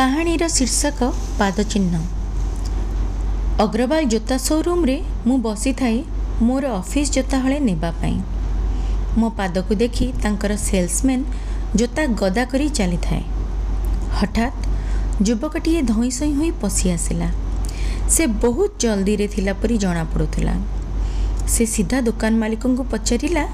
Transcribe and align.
କାହାଣୀର 0.00 0.44
ଶୀର୍ଷକ 0.48 0.98
ପାଦଚିହ୍ନ। 1.38 1.94
ଅଗ୍ରୱାଲ 3.64 4.02
ଜୋତା 4.12 4.36
ସୋରୁମରେ 4.38 4.94
ମୁଁ 5.26 5.36
ବସିଥାଏ 5.46 5.98
ମୋର 6.42 6.64
ଅଫିସ 6.76 7.06
ଜୋତା 7.16 7.36
ହଳେ 7.38 7.58
ନେବା 7.60 7.90
ପାଇଁ। 8.00 8.16
ମୋ 9.18 9.28
ପାଦକୁ 9.38 9.72
ଦେଖି 9.82 10.06
ତାଙ୍କର 10.22 10.52
ସେଲ୍ସମ୍ୟାନ୍ 10.68 11.24
ଜୋତା 11.78 12.02
ଗଦା 12.20 12.44
କରି 12.44 12.68
ଚାଲିଥାଏ। 12.68 13.22
ହଠାତ୍ 14.18 14.58
ଯୁବକଟିଏ 15.26 15.82
ଧଇଁ 15.82 16.10
ସଇଁ 16.18 16.32
ହୋଇ 16.38 16.50
ପଶି 16.62 16.86
ଆସିଲା। 16.96 17.28
ସେ 18.14 18.26
ବହୁତ 18.44 18.70
ଜଲ୍ଦିରେ 18.78 19.26
ଥିଲା 19.26 19.52
ପରି 19.52 19.76
ଜଣାପଡ଼ୁଥିଲା। 19.78 20.54
ସେ 21.52 21.62
ସିଧା 21.66 21.98
ଦୋକାନ 22.00 22.32
ମାଲିକଙ୍କୁ 22.42 22.84
ପଚାରିଲା 22.92 23.44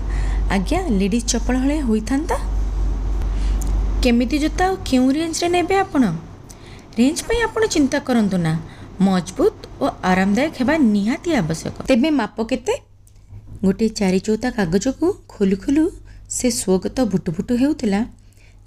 ଆଜ୍ଞା 0.50 0.80
ଲେଡ଼ିଜ୍ 1.00 1.26
ଚପଳ 1.26 1.54
ହଳେ 1.58 1.76
ହୋଇଥାନ୍ତା? 1.80 2.36
କେମିତି 4.02 4.36
ଜୋତା 4.38 4.64
ଆଉ 4.66 4.74
କେଉଁ 4.88 5.08
ରେଞ୍ଜରେ 5.12 5.48
ନେବେ 5.48 5.76
ଆପଣ? 5.84 6.04
ରେଞ୍ଜ 6.98 7.18
ପାଇଁ 7.28 7.40
ଆପଣ 7.46 7.62
ଚିନ୍ତା 7.74 7.98
କରନ୍ତୁ 7.98 8.36
ନା। 8.36 8.52
ମଜବୁତ 9.06 9.54
ଓ 9.82 9.86
ଆରାମଦାୟକ 10.10 10.54
ହେବା 10.60 10.74
ନିହାତି 10.94 11.30
ଆବଶ୍ୟକ। 11.40 11.74
ତେବେ 11.88 12.10
ମାପ 12.10 12.36
କେତେ? 12.50 12.74
ଗୋଟିଏ 13.64 13.88
ଚାରି 13.98 14.20
ଚୌତା 14.26 14.48
କାଗଜକୁ 14.50 15.06
ଖୋଲୁ 15.32 15.56
ଖୋଲୁ 15.64 15.84
ସେ 16.36 16.46
ସ୍ୱଗତ 16.60 16.96
ଭୁଟୁ 17.12 17.30
ଭୁଟୁ 17.36 17.52
ହେଉଥିଲା। 17.62 18.00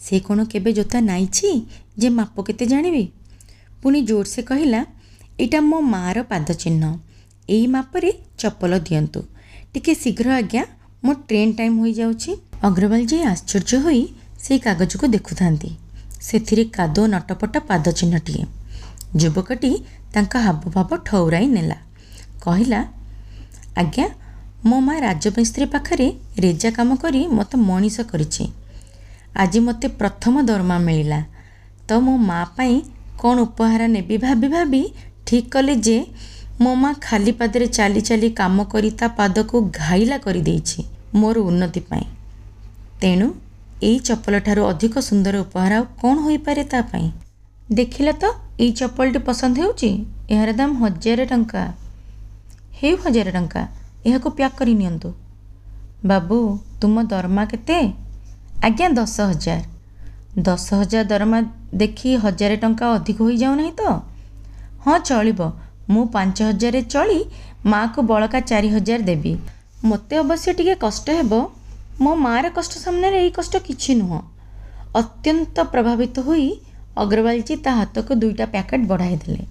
ସେ 0.05 0.15
କ'ଣ 0.27 0.39
କେବେ 0.51 0.71
ଜୋତା 0.77 0.97
ନାଇଛି? 1.09 1.49
ଯେ 1.99 2.09
ମାପ 2.09 2.35
କେତେ 2.47 2.65
ଜାଣିବି? 2.65 3.03
ପୁଣି 3.81 3.99
ଜୋରସେ 4.01 4.41
କହିଲା 4.41 4.81
ଏଇଟା 5.39 5.59
ମୋ 5.61 5.77
ମାଆର 5.93 6.17
ପାଦ 6.31 6.47
ଚିହ୍ନ 6.61 6.83
ଏଇ 7.49 7.65
ମାପରେ 7.67 8.11
ଚପଲ 8.37 8.71
ଦିଅନ୍ତୁ। 8.87 9.19
ଟିକେ 9.73 9.93
ଶୀଘ୍ର 9.95 10.27
ଆଜ୍ଞା 10.39 10.63
ମୋ 11.03 11.11
ଟ୍ରେନ୍ 11.27 11.53
ଟାଇମ୍ 11.57 11.75
ହୋଇଯାଉଛି। 11.81 12.31
ଅଗ୍ରୱାଲଜୀ 12.67 13.17
ଆଶ୍ଚର୍ଯ୍ୟ 13.31 13.77
ହୋଇ 13.85 14.01
ସେଇ 14.43 14.59
କାଗଜକୁ 14.59 15.05
ଦେଖୁଥାନ୍ତି। 15.15 15.69
ସେଥିରେ 16.27 16.63
କାଦୁଅ 16.75 17.05
ନଟପଟ 17.13 17.53
ପାଦ 17.69 17.85
ଚିହ୍ନଟିଏ 17.99 18.43
ଯୁବକଟି 19.21 19.71
ତାଙ୍କ 20.13 20.33
ହାବଭାବ 20.45 20.89
ଠଉରାଇ 21.07 21.47
ନେଲା। 21.55 21.77
କହିଲା 22.43 22.79
ଆଜ୍ଞା 23.81 24.07
ମୋ 24.67 24.77
ମା 24.87 24.95
ରାଜମିସ୍ତ୍ରୀ 25.07 25.65
ପାଖରେ 25.73 26.07
ରେଜା 26.43 26.69
କାମ 26.77 26.89
କରି 27.03 27.21
ମୋତେ 27.37 27.55
ମଣିଷ 27.69 27.97
କରିଛି। 28.11 28.45
ଆଜି 29.41 29.59
ମୋତେ 29.67 29.87
ପ୍ରଥମ 29.99 30.33
ଦରମା 30.49 30.77
ମିଳିଲା। 30.87 31.19
ତ 31.87 31.89
ମୋ 32.05 32.13
ମା 32.29 32.39
ପାଇଁ 32.57 32.75
କ'ଣ 33.21 33.35
ଉପହାର 33.45 33.81
ନେବି 33.95 34.15
ଭାବି 34.25 34.47
ଭାବି 34.55 34.81
ଠିକ୍ 35.27 35.49
କଲି 35.53 35.75
ଯେ 35.85 35.97
ମୋ 36.61 36.71
ମା 36.81 36.89
ଖାଲି 37.01 37.31
ପାଦରେ 37.39 37.67
ଚାଲି 37.77 38.01
ଚାଲି 38.01 38.29
କାମ 38.39 38.57
କରି 38.73 38.89
ତା 38.99 39.07
ପାଦକୁ 39.17 39.55
ଘାଇଲା 39.79 40.17
କରିଦେଇଛି 40.25 40.79
ମୋର 41.19 41.35
ଉନ୍ନତି 41.49 41.81
ପାଇଁ। 41.89 42.05
ତେଣୁ 43.01 43.27
ଏଇ 43.83 43.99
ଚପଲଠାରୁ 43.99 44.65
ଅଧିକ 44.65 44.99
ସୁନ୍ଦର 44.99 45.39
ଉପହାର 45.39 45.73
ଆଉ 45.73 45.85
କ'ଣ 46.01 46.15
ହୋଇପାରେ 46.19 46.63
ତା 46.63 46.81
ପାଇଁ? 46.81 47.11
ଦେଖିଲ 47.71 48.11
ତ 48.11 48.23
ଏଇ 48.59 48.71
ଚପଲଟି 48.71 49.19
ପସନ୍ଦ 49.19 49.57
ହେଉଛି? 49.57 50.05
ଏହାର 50.29 50.51
ଦାମ 50.53 50.71
ହଜାରେ 50.75 51.25
ଟଙ୍କା। 51.25 51.73
ହେଉ 52.73 52.95
ହଜାରେ 52.95 53.31
ଟଙ୍କା 53.31 53.67
ଏହାକୁ 54.05 54.29
ପ୍ୟାକ୍ 54.29 54.55
କରି 54.55 54.73
ନିଅନ୍ତୁ। 54.73 55.13
ବାବୁ 56.05 56.59
ତୁମ 56.81 57.03
ଦରମା 57.03 57.45
କେତେ? 57.45 57.79
ଆଜ୍ଞା 58.63 58.89
ଦଶ 58.89 59.21
ହଜାର। 59.21 59.61
ଦଶ 60.39 60.73
ହଜାର 60.73 61.03
ଦରମା 61.07 61.41
ଦେଖି 61.73 62.15
ହଜାରେ 62.15 62.57
ଟଙ୍କା 62.57 62.85
ଅଧିକ 62.93 63.17
ହୋଇଯାଉନାହିଁ 63.21 63.71
ତ? 63.71 63.81
ହଁ 64.85 64.99
ଚଳିବ। 64.99 65.51
ମୁଁ 65.89 66.05
ପାଞ୍ଚ 66.05 66.37
ହଜାରରେ 66.41 66.81
ଚଳି 66.81 67.19
ମାଆକୁ 67.65 68.01
ବଳକା 68.01 68.39
ଚାରି 68.39 68.69
ହଜାର 68.69 69.01
ଦେବି। 69.01 69.37
ମୋତେ 69.83 70.15
ଅବଶ୍ୟ 70.17 70.53
ଟିକେ 70.53 70.75
କଷ୍ଟ 70.75 71.09
ହେବ। 71.09 71.58
ମୋ 72.01 72.15
ମାଆର 72.15 72.49
କଷ୍ଟ 72.49 72.73
ସାମ୍ନାରେ 72.79 73.17
ଏଇ 73.23 73.29
କଷ୍ଟ 73.29 73.53
କିଛି 73.59 73.91
ନୁହଁ। 73.95 74.19
ଅତ୍ୟନ୍ତ 74.95 75.63
ପ୍ରଭାବିତ 75.63 76.15
ହୋଇ 76.19 76.45
ଅଗ୍ରୱାଲଜୀ 76.97 77.55
ତା 77.55 77.71
ହାତକୁ 77.75 78.11
ଦୁଇଟା 78.15 78.45
ପ୍ୟାକେଟ୍ 78.45 78.85
ବଢ଼ାଇ 78.87 79.15
ଦେଲେ। 79.15 79.43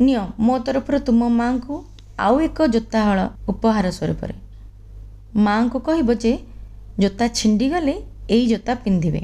ନିଅ 0.00 0.22
ମୋ 0.38 0.58
ତରଫରୁ 0.58 0.98
ତୁମ 0.98 1.28
ମାଆଙ୍କୁ 1.28 1.74
ଆଉ 2.18 2.40
ଏକ 2.40 2.58
ଜୋତା 2.66 3.00
ହଳ 3.04 3.18
ଉପହାର 3.48 3.86
ସ୍ୱରୂପରେ। 3.90 4.34
ମାଆଙ୍କୁ 5.44 5.78
କହିବ 5.78 6.08
ଯେ 6.14 6.32
ଜୋତା 6.98 7.24
ଛିଣ୍ଡିଗଲେ 7.28 7.94
ଏଇ 8.30 8.44
ଜୋତା 8.46 8.74
ପିନ୍ଧିବେ। 8.74 9.22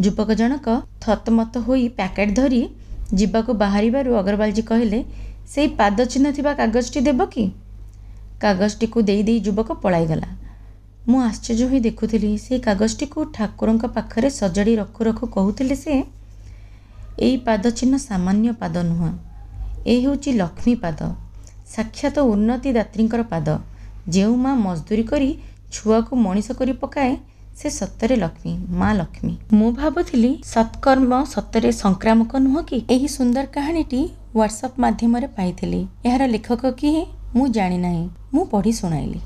ଯୁବକ 0.00 0.28
ଜଣକ 0.32 0.66
ଥତମତ 1.00 1.52
ହୋଇ 1.58 1.88
ପ୍ୟାକେଟ୍ 1.88 2.32
ଧରି 2.34 2.62
ଯିବାକୁ 3.14 3.50
ବାହାରିବାରୁ 3.54 4.10
ଅଗ୍ରୱାଲଜୀ 4.20 4.62
କହିଲେ 4.62 4.98
ସେଇ 5.48 5.68
ପାଦ 5.78 5.98
ଚିହ୍ନ 6.04 6.26
ଥିବା 6.36 6.52
କାଗଜଟି 6.54 7.00
ଦେବ 7.00 7.20
କି? 7.26 7.44
କାଗଜଟିକୁ 8.40 8.98
ଦେଇ 9.02 9.22
ଦେଇ 9.22 9.38
ଯୁବକ 9.40 9.68
ପଳାଇଗଲା। 9.82 10.28
ମୁଁ 11.08 11.20
ଆଶ୍ଚର୍ଯ୍ୟ 11.22 11.66
ହୋଇ 11.70 11.80
ଦେଖୁଥିଲି 11.80 12.30
ସେଇ 12.38 12.58
କାଗଜଟିକୁ 12.60 13.18
ଠାକୁରଙ୍କ 13.32 13.84
ପାଖରେ 13.96 14.28
ସଜାଡ଼ି 14.30 14.74
ରଖୁ 14.76 15.00
ରଖୁ 15.04 15.24
କହୁଥିଲେ 15.36 15.76
ସେ 15.76 15.94
ଏଇ 17.20 17.36
ପାଦ 17.46 17.64
ଚିହ୍ନ 17.78 17.94
ସାମାନ୍ୟ 18.08 18.52
ପାଦ 18.60 18.74
ନୁହଁ 18.90 19.08
ଏ 19.86 19.94
ହେଉଛି 20.04 20.30
ଲକ୍ଷ୍ମୀ 20.32 20.74
ପାଦ 20.74 21.00
ସାକ୍ଷାତ 21.74 22.16
ଉନ୍ନତିଦାତ୍ରୀଙ୍କର 22.32 23.22
ପାଦ। 23.32 23.48
ଯେଉଁ 24.08 24.36
ମା 24.36 24.52
ମଜଦୁରୀ 24.56 25.04
କରି 25.10 25.30
ଛୁଆକୁ 25.72 26.12
ମଣିଷ 26.16 26.48
କରି 26.60 26.72
ପକାଏ 26.72 27.12
ସେ 27.56 27.68
ସତରେ 27.70 28.16
ଲକ୍ଷ୍ମୀ 28.16 28.52
ମା 28.80 28.90
ଲକ୍ଷ୍ମୀ। 28.92 29.34
ମୁଁ 29.52 29.68
ଭାବୁଥିଲି 29.72 30.30
ସତ୍କର୍ମ 30.44 31.12
ସତରେ 31.34 31.70
ସଂକ୍ରାମକ 31.72 32.32
ନୁହଁ 32.46 32.60
କି? 32.70 32.78
ଏହି 32.90 33.08
ସୁନ୍ଦର 33.16 33.44
କାହାଣୀଟି 33.56 34.00
ହ୍ୱାଟ୍ସଆପ୍ 34.34 34.80
ମାଧ୍ୟମରେ 34.80 35.28
ପାଇଥିଲି। 35.36 35.80
ଏହାର 36.06 36.22
ଲେଖକ 36.26 36.62
କିଏ? 36.80 37.02
ମୁଁ 37.36 37.46
ଜାଣିନାହିଁ। 37.48 38.04
ମୁଁ 38.34 38.44
ପଢ଼ି 38.52 38.72
ଶୁଣାଇଲି। 38.72 39.20